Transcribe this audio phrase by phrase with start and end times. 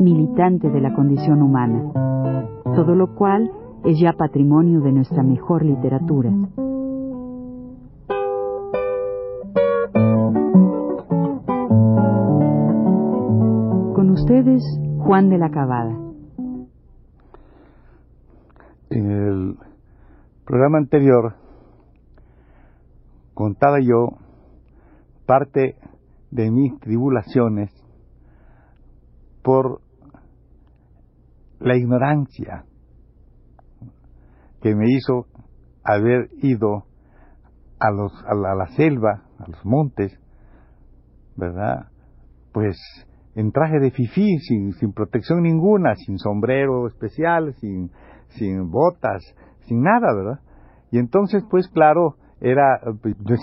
[0.00, 1.82] militante de la condición humana,
[2.74, 3.50] todo lo cual
[3.84, 6.30] es ya patrimonio de nuestra mejor literatura.
[13.94, 14.62] Con ustedes,
[14.98, 15.96] Juan de la Cabada.
[18.90, 19.58] En el
[20.44, 21.34] programa anterior
[23.34, 24.18] contaba yo
[25.26, 25.76] parte
[26.30, 27.70] de mis tribulaciones
[29.42, 29.83] por
[31.64, 32.64] la ignorancia
[34.60, 35.26] que me hizo
[35.82, 36.84] haber ido
[37.80, 40.18] a, los, a, la, selva, a los montes,
[41.36, 41.88] ¿verdad?
[42.52, 42.76] Pues
[43.34, 47.90] en traje de fifí, sin, protección ninguna, sin sombrero especial, sin,
[48.28, 49.22] sin botas,
[49.66, 50.40] sin nada, ¿verdad?
[50.90, 52.80] Y entonces, pues claro, era,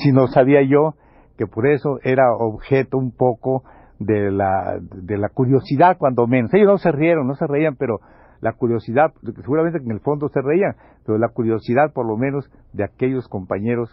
[0.02, 0.94] si no sabía yo,
[1.38, 3.64] que por eso era objeto un poco
[4.06, 6.54] de la, de la curiosidad, cuando menos.
[6.54, 8.00] Ellos no se rieron, no se reían, pero
[8.42, 12.84] la curiosidad, seguramente en el fondo se reían, pero la curiosidad por lo menos de
[12.84, 13.90] aquellos compañeros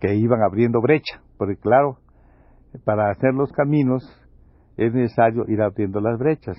[0.00, 1.96] que iban abriendo brecha, porque claro,
[2.84, 4.02] para hacer los caminos
[4.76, 6.56] es necesario ir abriendo las brechas.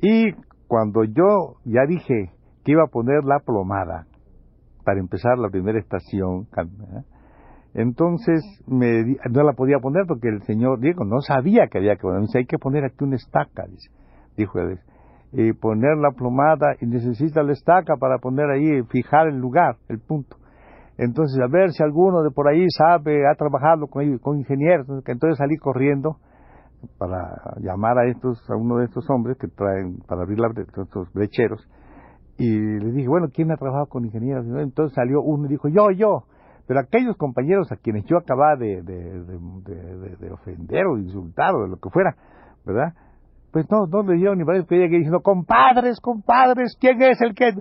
[0.00, 0.32] Y
[0.66, 2.32] cuando yo ya dije
[2.64, 4.06] que iba a poner la plomada
[4.84, 7.02] para empezar la primera estación, ¿eh?
[7.78, 12.02] Entonces me, no la podía poner porque el señor Diego no sabía que había que
[12.02, 12.22] poner.
[12.22, 13.88] dice, hay que poner aquí una estaca, dice,
[14.36, 14.80] dijo él.
[15.30, 20.00] Y poner la plomada y necesita la estaca para poner ahí, fijar el lugar, el
[20.00, 20.36] punto.
[20.96, 24.88] Entonces, a ver si alguno de por ahí sabe, ha trabajado con, con ingenieros.
[25.06, 26.16] Entonces salí corriendo
[26.98, 31.12] para llamar a estos, a uno de estos hombres que traen para abrir la, estos
[31.12, 31.64] brecheros.
[32.38, 34.46] Y le dije, bueno, ¿quién ha trabajado con ingenieros?
[34.46, 36.24] Entonces salió uno y dijo, yo, yo.
[36.68, 41.76] Pero aquellos compañeros a quienes yo acababa de, de, ofender o insultar o de lo
[41.78, 42.14] que fuera,
[42.66, 42.92] ¿verdad?
[43.50, 47.54] Pues no, no le dieron ni para que diciendo, compadres, compadres, ¿quién es el que,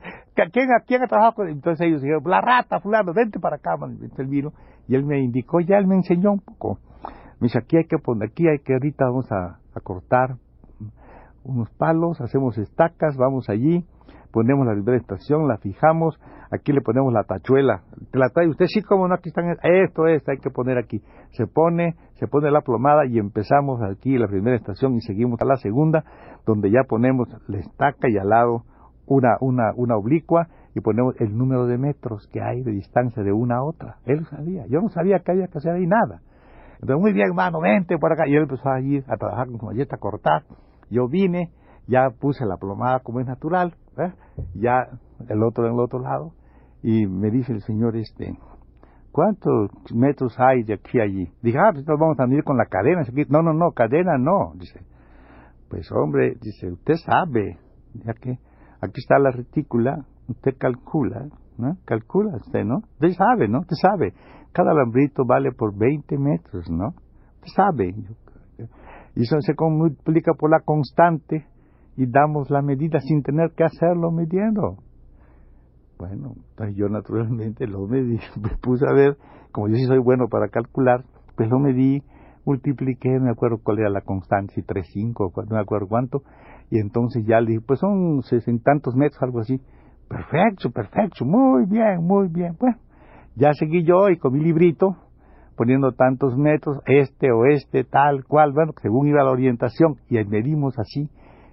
[0.52, 3.98] quién, quién ha trabajado con Entonces ellos dijeron, la rata, fulano, vente para acá, man.
[4.18, 4.52] el vino,
[4.90, 6.80] y él me indicó, ya él me enseñó un poco.
[7.40, 10.36] Me dice, aquí hay que poner, aquí hay que ahorita vamos a, a cortar
[11.46, 13.86] unos palos, hacemos estacas, vamos allí,
[14.34, 16.20] ponemos la primera estación, la fijamos,
[16.52, 20.32] aquí le ponemos la tachuela, la trae usted, sí, como no, aquí están, esto, esto,
[20.32, 24.56] hay que poner aquí, se pone, se pone la plomada y empezamos aquí la primera
[24.56, 26.04] estación y seguimos a la segunda,
[26.46, 28.64] donde ya ponemos la estaca y al lado
[29.06, 33.32] una, una, una oblicua y ponemos el número de metros que hay de distancia de
[33.32, 33.98] una a otra.
[34.06, 36.22] Él sabía, yo no sabía que había que hacer ahí nada.
[36.80, 38.28] Entonces, muy bien, hermano, vente por acá.
[38.28, 40.44] Y él empezó a ir a trabajar con su malleta, a cortar.
[40.92, 41.52] Yo vine,
[41.88, 44.12] ya puse la plomada como es natural, ¿eh?
[44.54, 44.88] ya
[45.28, 46.34] el otro en el otro lado,
[46.84, 48.38] y me dice el señor este,
[49.12, 51.28] ¿cuántos metros hay de aquí a allí?
[51.42, 53.02] Dije, ah, pues vamos a medir con la cadena.
[53.30, 54.54] No, no, no, cadena no.
[54.56, 54.80] Dice,
[55.70, 57.58] pues hombre, dice, usted sabe,
[57.94, 58.38] ya que
[58.82, 61.78] aquí está la retícula, usted calcula, ¿no?
[61.86, 62.78] Calcula usted, ¿no?
[62.78, 63.60] Usted sabe, ¿no?
[63.62, 64.14] Usted sabe.
[64.54, 66.90] Cada alambrito vale por 20 metros, ¿no?
[67.36, 67.96] Usted sabe.
[69.16, 71.48] Y eso se multiplica por la constante
[71.96, 74.78] y damos la medida sin tener que hacerlo midiendo.
[75.98, 79.18] Bueno, entonces yo naturalmente lo medí, me puse a ver,
[79.52, 81.04] como yo sí soy bueno para calcular,
[81.36, 82.04] pues lo medí,
[82.46, 86.22] multipliqué, me acuerdo cuál era la constante, si 3, 5, no me acuerdo cuánto,
[86.70, 89.60] y entonces ya le dije, pues son sesentantos metros, algo así.
[90.08, 92.56] Perfecto, perfecto, muy bien, muy bien.
[92.60, 92.78] Bueno,
[93.36, 94.96] ya seguí yo y con mi librito,
[95.56, 101.10] poniendo tantos metros, este, oeste, tal, cual, bueno, según iba la orientación, y medimos así,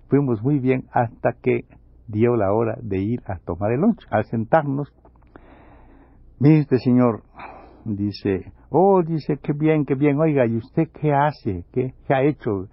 [0.08, 1.64] fuimos muy bien hasta que
[2.06, 4.06] dio la hora de ir a tomar el lunch.
[4.10, 4.92] Al sentarnos,
[6.40, 7.22] este señor
[7.84, 11.64] dice, oh, dice, qué bien, qué bien, oiga, ¿y usted qué hace?
[11.72, 12.68] ¿Qué, ha hecho?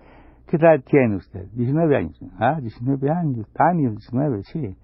[0.47, 1.47] ¿Qué edad tiene usted?
[1.53, 2.19] 19 años.
[2.39, 4.75] Ah, 19 años, años, 19, sí.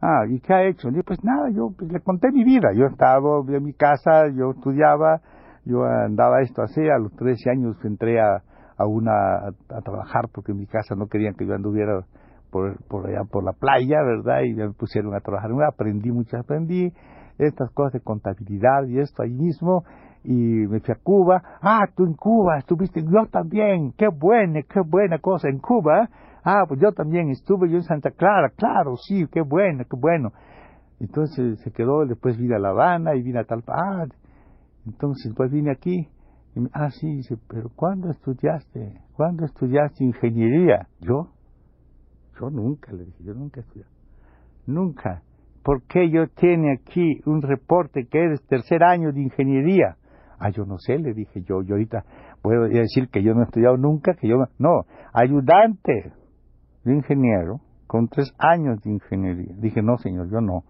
[0.00, 0.88] Ah, ¿y qué ha hecho?
[0.88, 2.72] Dice, pues nada, yo pues, le conté mi vida.
[2.74, 5.20] Yo estaba en mi casa, yo estudiaba,
[5.64, 8.42] yo andaba esto así, a los 13 años entré a
[8.86, 12.04] una a, trabajar porque en mi casa no querían que yo anduviera
[12.52, 14.42] por, por allá por la playa, ¿verdad?
[14.42, 15.50] Y me pusieron a trabajar.
[15.66, 16.92] Aprendí mucho, aprendí
[17.38, 19.84] estas cosas de contabilidad y esto ahí mismo.
[20.22, 20.34] Y
[20.68, 21.42] me fui a Cuba.
[21.60, 23.92] Ah, tú en Cuba estuviste, yo también.
[23.96, 26.08] Qué buena, qué buena cosa en Cuba.
[26.44, 30.32] Ah, pues yo también estuve yo en Santa Clara, claro, sí, qué bueno, qué bueno.
[30.98, 33.74] Entonces se quedó, después vine a La Habana y vine a Talpa.
[33.76, 34.06] Ah,
[34.86, 36.08] entonces después vine aquí.
[36.72, 39.00] Ah, sí, dice, pero ¿cuándo estudiaste?
[39.16, 40.88] ¿Cuándo estudiaste ingeniería?
[41.00, 41.28] ¿Yo?
[42.40, 43.84] Yo nunca, le dije, yo nunca estudié.
[44.66, 45.22] Nunca.
[45.62, 49.96] ¿Por qué yo tiene aquí un reporte que eres tercer año de ingeniería?
[50.38, 52.04] Ah, yo no sé, le dije yo, yo ahorita
[52.42, 54.82] puedo decir que yo no he estudiado nunca, que yo no,
[55.12, 56.12] ayudante
[56.84, 59.54] de ingeniero con tres años de ingeniería.
[59.58, 60.64] Dije, no, señor, yo no.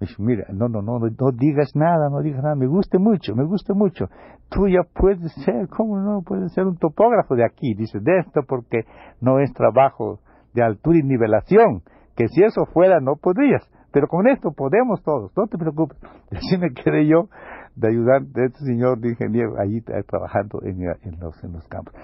[0.00, 3.34] Me dice, mira, no, no, no, no digas nada, no digas nada, me gusta mucho,
[3.34, 4.08] me gusta mucho.
[4.50, 6.22] Tú ya puedes ser, ¿cómo no?
[6.22, 8.82] Puedes ser un topógrafo de aquí, dice, de esto porque
[9.20, 10.20] no es trabajo
[10.58, 11.82] de altura y nivelación,
[12.16, 13.62] que si eso fuera no podrías,
[13.92, 15.98] pero con esto podemos todos, no te preocupes.
[16.32, 17.28] Así me quedé yo
[17.76, 21.66] de ayudante de este señor de ingeniero allí eh, trabajando en, en, los, en los
[21.68, 21.94] campos.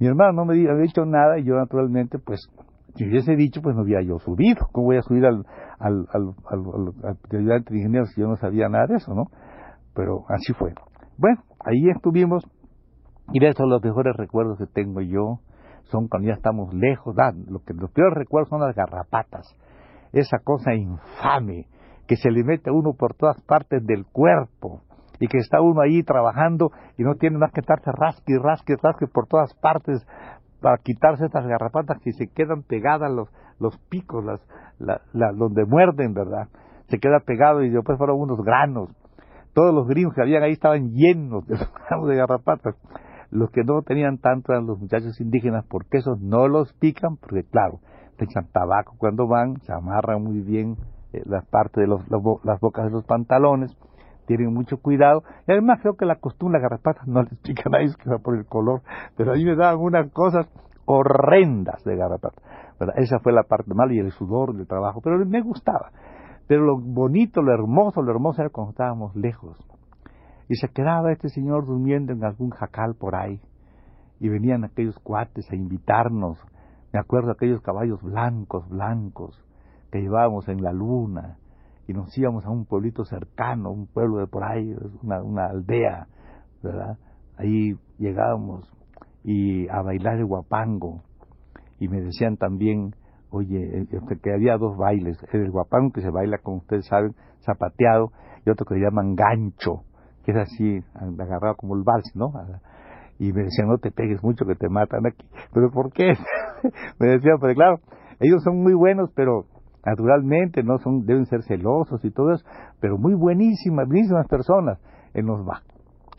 [0.00, 2.40] Mi hermano no me había dicho nada y yo naturalmente, pues,
[2.96, 4.66] si hubiese dicho, pues no había yo subido.
[4.72, 5.46] ¿Cómo voy a subir al,
[5.78, 9.26] al, al, al, ayudante de ingeniero si yo no sabía nada de eso, no?
[9.94, 10.74] Pero así fue.
[11.16, 12.44] Bueno, ahí estuvimos
[13.32, 15.38] y de eso los mejores recuerdos que tengo yo
[15.90, 17.14] son cuando ya estamos lejos.
[17.18, 19.56] Ah, lo que, los peores recuerdos son las garrapatas.
[20.12, 21.66] Esa cosa infame
[22.06, 24.82] que se le mete a uno por todas partes del cuerpo
[25.20, 29.06] y que está uno ahí trabajando y no tiene más que estarse rasque, rasque, rasque
[29.06, 30.04] por todas partes
[30.60, 33.28] para quitarse estas garrapatas que se quedan pegadas los,
[33.58, 34.40] los picos, las,
[34.78, 36.48] la, donde muerden, ¿verdad?
[36.88, 38.90] Se queda pegado y después fueron unos granos.
[39.54, 41.56] Todos los gringos que habían ahí estaban llenos de
[41.88, 42.74] granos de garrapatas.
[43.30, 47.44] Los que no tenían tanto eran los muchachos indígenas, porque esos no los pican, porque
[47.44, 47.80] claro,
[48.16, 50.76] te tabaco cuando van, se amarran muy bien
[51.12, 52.02] eh, las partes de los,
[52.44, 53.76] las bocas de los pantalones,
[54.26, 55.22] tienen mucho cuidado.
[55.46, 57.92] Y además creo que la costumbre, las garrapatas no les pica a nadie
[58.22, 58.82] por el color,
[59.16, 60.46] pero a mí me daban unas cosas
[60.84, 62.42] horrendas de garrapatas.
[62.96, 65.90] Esa fue la parte mala y el sudor del trabajo, pero me gustaba.
[66.46, 69.56] Pero lo bonito, lo hermoso, lo hermoso era cuando estábamos lejos.
[70.50, 73.40] Y se quedaba este señor durmiendo en algún jacal por ahí.
[74.18, 76.38] Y venían aquellos cuates a invitarnos.
[76.92, 79.40] Me acuerdo aquellos caballos blancos, blancos,
[79.92, 81.36] que llevábamos en la luna
[81.86, 86.08] y nos íbamos a un pueblito cercano, un pueblo de por ahí, una, aldea,
[86.64, 86.98] ¿verdad?
[87.36, 88.68] Ahí llegábamos
[89.22, 91.04] y a bailar el guapango.
[91.78, 92.96] Y me decían también,
[93.30, 97.14] oye, eh, eh, que había dos bailes, el guapango que se baila, como ustedes saben,
[97.44, 98.10] zapateado,
[98.44, 99.84] y otro que se llaman gancho,
[100.24, 102.32] que es así, agarrado como el vals, ¿no?
[103.18, 105.26] Y me decían, no te pegues mucho que te matan aquí.
[105.52, 106.14] ¿Pero por qué?
[106.98, 107.80] me decían, pues claro,
[108.18, 109.46] ellos son muy buenos, pero
[109.84, 112.44] naturalmente no son deben ser celosos y todo eso
[112.80, 114.78] pero muy buenísimas buenísimas personas
[115.14, 115.40] en los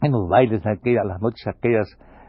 [0.02, 1.88] en los bailes aquellas las noches aquellas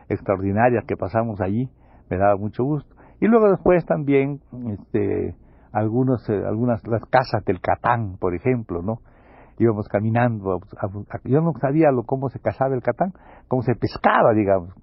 [0.08, 1.70] extraordinarias que pasamos allí
[2.10, 4.40] me daba mucho gusto y luego después también
[4.72, 5.34] este
[5.72, 8.98] algunos eh, algunas las casas del Catán por ejemplo no
[9.62, 10.61] íbamos caminando
[11.25, 13.12] yo no sabía cómo se cazaba el Catán
[13.49, 14.75] cómo se pescaba digamos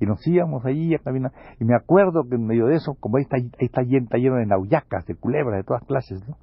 [0.00, 1.32] y nos íbamos allí a caminar.
[1.58, 4.46] Y me acuerdo que en medio de eso, como ahí está, ahí está, lleno, de
[4.46, 6.36] nauyacas, de culebras, de todas clases, ¿no?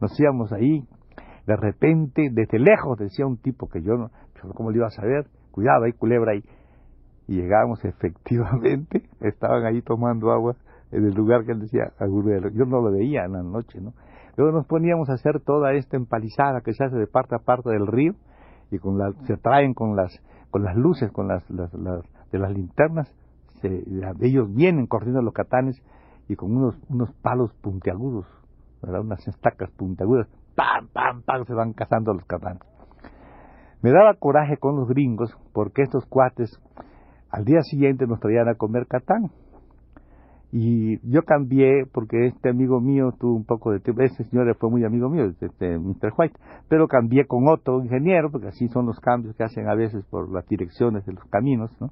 [0.00, 0.84] Nos íbamos ahí,
[1.46, 4.10] de repente, desde lejos, decía un tipo que yo no,
[4.54, 5.26] ¿cómo le iba a saber?
[5.50, 6.44] Cuidado, hay culebra ahí.
[7.28, 10.56] Y llegamos, efectivamente, estaban ahí tomando agua
[10.90, 13.94] en el lugar que él decía, yo no lo veía en la noche, ¿no?
[14.36, 17.70] Luego nos poníamos a hacer toda esta empalizada que se hace de parte a parte
[17.70, 18.14] del río
[18.70, 20.20] y con la, se traen con las
[20.52, 21.72] con las luces, con las, las,
[22.30, 23.10] de las linternas,
[23.62, 23.84] se,
[24.20, 25.82] ellos vienen corriendo los catanes
[26.28, 26.76] y con unos,
[27.22, 28.26] palos puntiagudos,
[28.82, 31.46] unas estacas puntiagudas, ¡pam, pam, pam!
[31.46, 32.62] se van cazando los catanes.
[33.80, 36.60] Me daba coraje con los gringos porque estos cuates
[37.30, 39.30] al día siguiente nos traían a comer catán.
[40.54, 44.70] Y yo cambié porque este amigo mío tuvo un poco de tiempo, ese señor fue
[44.70, 46.12] muy amigo mío, este Mr.
[46.16, 50.04] White, pero cambié con otro ingeniero, porque así son los cambios que hacen a veces
[50.10, 51.88] por las direcciones de los caminos, ¿no?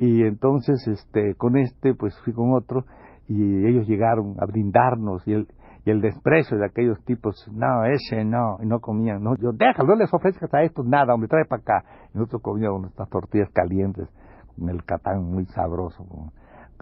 [0.00, 2.84] y entonces este con este pues fui con otro
[3.26, 5.48] y ellos llegaron a brindarnos y el
[5.84, 9.90] y el desprecio de aquellos tipos, no, ese no, y no comían, no, yo, déjalo,
[9.90, 11.84] no les ofrezcas a estos nada, hombre, trae para acá.
[12.12, 14.06] Y nosotros comíamos estas tortillas calientes,
[14.54, 16.04] con el catán muy sabroso,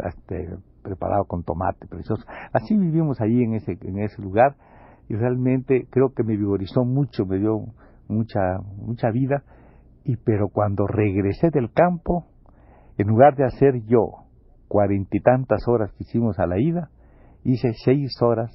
[0.04, 0.56] este,
[0.86, 2.24] preparado con tomate precioso.
[2.52, 4.54] Así vivimos allí en ese, en ese lugar,
[5.08, 7.58] y realmente creo que me vigorizó mucho, me dio
[8.08, 9.42] mucha, mucha vida,
[10.04, 12.26] y pero cuando regresé del campo,
[12.98, 14.26] en lugar de hacer yo
[14.68, 16.90] cuarenta y tantas horas que hicimos a la ida,
[17.42, 18.50] hice seis horas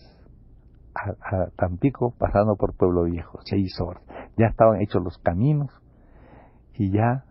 [0.96, 4.04] a, Tampico pasando por Pueblo Viejo, seis horas.
[4.38, 5.70] Ya estaban hechos los caminos
[6.74, 7.26] y ya,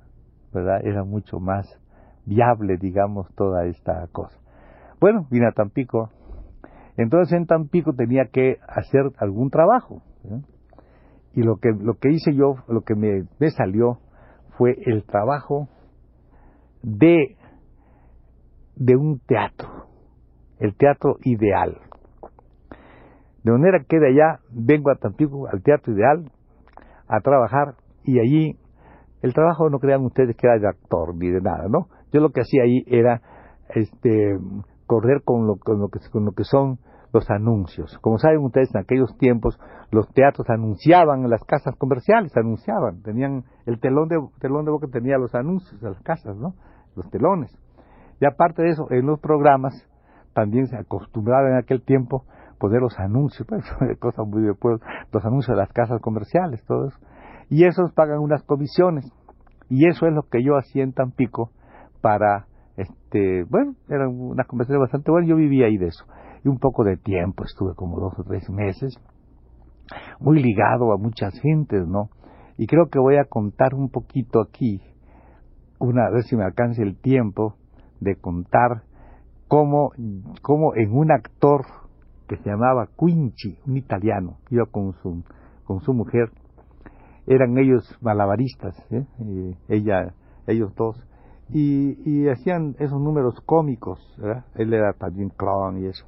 [0.52, 0.80] ¿verdad?
[0.84, 1.66] Era mucho más
[2.26, 4.38] viable, digamos, toda esta cosa.
[5.00, 6.10] Bueno, vine a Tampico
[6.96, 10.02] Entonces en Tampico tenía que hacer algún trabajo.
[11.32, 13.98] Y lo que, lo que hice yo, lo que me, me salió
[14.58, 15.68] fue el trabajo
[16.82, 17.36] de,
[18.76, 19.86] de un teatro,
[20.58, 21.78] el teatro ideal.
[23.42, 26.30] De manera que de allá vengo a Tampico, al teatro ideal,
[27.08, 28.58] a trabajar y allí
[29.22, 31.88] el trabajo no crean ustedes que era de actor ni de nada, ¿no?
[32.12, 33.22] Yo lo que hacía ahí era
[33.74, 34.36] este
[34.90, 36.80] correr con lo, con lo que con lo que son
[37.12, 37.96] los anuncios.
[38.00, 39.56] Como saben ustedes, en aquellos tiempos
[39.92, 44.88] los teatros anunciaban en las casas comerciales, anunciaban, tenían el telón de telón de boca
[44.90, 46.54] tenía los anuncios de las casas, ¿no?
[46.96, 47.56] Los telones.
[48.20, 49.74] Y aparte de eso, en los programas
[50.34, 52.24] también se acostumbraba en aquel tiempo
[52.58, 53.64] poner los anuncios, pues,
[54.00, 54.56] cosas muy de
[55.12, 56.92] los anuncios de las casas comerciales, todos.
[57.48, 59.08] Y esos pagan unas comisiones.
[59.68, 61.52] Y eso es lo que yo hacía en Tampico
[62.00, 62.46] para,
[62.80, 66.04] este, bueno, era una conversación bastante buena, yo vivía ahí de eso.
[66.44, 68.98] Y un poco de tiempo, estuve como dos o tres meses,
[70.20, 72.10] muy ligado a muchas gentes, ¿no?
[72.56, 74.80] Y creo que voy a contar un poquito aquí,
[75.78, 77.56] una vez si me alcance el tiempo,
[78.00, 78.82] de contar
[79.48, 79.92] cómo,
[80.42, 81.64] cómo en un actor
[82.28, 85.24] que se llamaba Quinci, un italiano, iba con su,
[85.64, 86.30] con su mujer,
[87.26, 89.04] eran ellos malabaristas, ¿eh?
[89.68, 90.14] ella,
[90.46, 90.96] ellos dos,
[91.52, 94.44] y, y, hacían esos números cómicos, ¿verdad?
[94.54, 96.06] él era también clown y eso.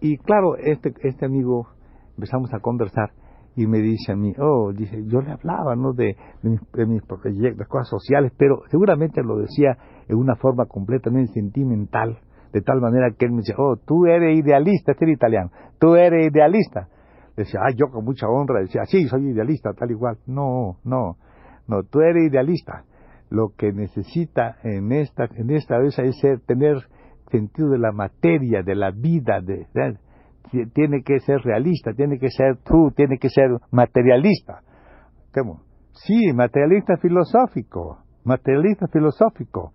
[0.00, 1.68] Y claro, este, este amigo
[2.16, 3.10] empezamos a conversar
[3.56, 5.92] y me dice a mí, oh, dice, yo le hablaba, ¿no?
[5.92, 9.76] De, de, mis, proyectos, cosas sociales, pero seguramente lo decía
[10.08, 12.18] en una forma completamente sentimental,
[12.52, 15.94] de tal manera que él me decía, oh, tú eres idealista, este era italiano, tú
[15.94, 16.88] eres idealista.
[17.36, 20.18] Decía, ah, yo con mucha honra decía, sí, soy idealista, tal igual.
[20.26, 21.16] No, no,
[21.68, 22.84] no, tú eres idealista.
[23.30, 26.76] Lo que necesita en esta, en esta vez es ser, tener
[27.30, 29.66] sentido de la materia, de la vida, de,
[30.74, 34.62] tiene que ser realista, tiene que ser tú, tiene que ser materialista.
[35.32, 35.62] ¿Cómo?
[35.92, 39.72] Sí, materialista filosófico, materialista filosófico.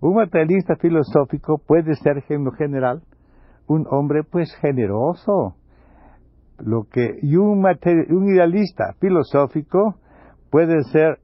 [0.00, 3.02] Un materialista filosófico puede ser en general
[3.66, 5.54] un hombre pues generoso.
[6.58, 9.96] Lo que y un, un idealista filosófico
[10.50, 11.18] puede ser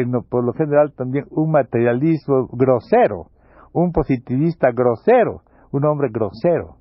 [0.00, 3.26] en, por lo general también un materialismo grosero,
[3.72, 6.76] un positivista grosero, un hombre grosero.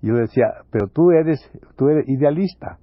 [0.00, 1.40] Yo decía, pero tú eres,
[1.76, 2.78] tú eres idealista,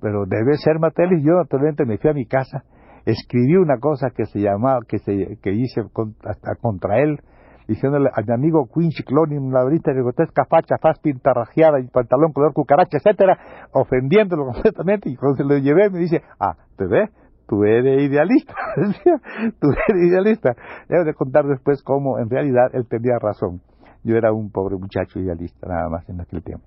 [0.00, 1.28] pero debes ser materialista.
[1.28, 2.64] Yo naturalmente me fui a mi casa,
[3.04, 5.82] escribí una cosa que se llamaba, que se, que hice
[6.24, 7.18] hasta contra él,
[7.66, 12.52] diciéndole a mi amigo Quincy Cloni, una de grotesca facha, faz pintarrajeada y pantalón color
[12.52, 13.38] cucaracha, etcétera,
[13.72, 17.10] ofendiéndolo completamente, y cuando se lo llevé me dice, ah, ¿te ves?
[17.50, 18.54] Tú eres idealista,
[19.60, 20.54] tú eres idealista.
[20.88, 23.60] Debo de contar después cómo en realidad él tenía razón.
[24.04, 26.64] Yo era un pobre muchacho idealista nada más en aquel tiempo.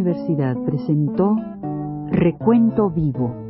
[0.00, 1.36] Universidad presentó
[2.10, 3.49] Recuento Vivo.